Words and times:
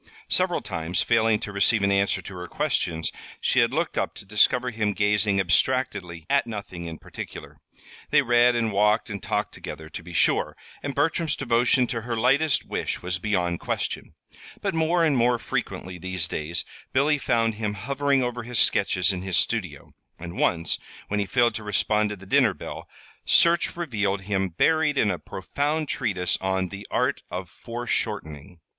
Several 0.29 0.61
times, 0.61 1.03
failing 1.03 1.39
to 1.41 1.51
receive 1.51 1.83
an 1.83 1.91
answer 1.91 2.23
to 2.23 2.33
her 2.33 2.47
questions, 2.47 3.11
she 3.39 3.59
had 3.59 3.71
looked 3.71 3.99
up 3.99 4.15
to 4.15 4.25
discover 4.25 4.71
him 4.71 4.93
gazing 4.93 5.39
abstractedly 5.39 6.25
at 6.27 6.47
nothing 6.47 6.85
in 6.85 6.97
particular. 6.97 7.59
They 8.09 8.23
read 8.23 8.55
and 8.55 8.71
walked 8.71 9.11
and 9.11 9.21
talked 9.21 9.53
together, 9.53 9.89
to 9.89 10.01
be 10.01 10.11
sure, 10.13 10.57
and 10.81 10.95
Bertram's 10.95 11.35
devotion 11.35 11.85
to 11.85 12.01
her 12.01 12.17
lightest 12.17 12.65
wish 12.65 13.03
was 13.03 13.19
beyond 13.19 13.59
question; 13.59 14.15
but 14.59 14.73
more 14.73 15.05
and 15.05 15.15
more 15.15 15.37
frequently 15.37 15.99
these 15.99 16.27
days 16.27 16.65
Billy 16.91 17.19
found 17.19 17.53
him 17.53 17.75
hovering 17.75 18.23
over 18.23 18.41
his 18.41 18.57
sketches 18.57 19.13
in 19.13 19.21
his 19.21 19.37
studio; 19.37 19.93
and 20.17 20.35
once, 20.35 20.79
when 21.09 21.19
he 21.19 21.27
failed 21.27 21.53
to 21.53 21.63
respond 21.63 22.09
to 22.09 22.15
the 22.15 22.25
dinner 22.25 22.55
bell, 22.55 22.89
search 23.23 23.75
revealed 23.77 24.21
him 24.21 24.49
buried 24.49 24.97
in 24.97 25.11
a 25.11 25.19
profound 25.19 25.87
treatise 25.87 26.37
on 26.41 26.69
"The 26.69 26.87
Art 26.89 27.21
of 27.29 27.47
Foreshortening." 27.51 28.59